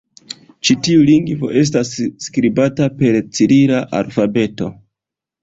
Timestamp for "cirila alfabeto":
3.41-4.73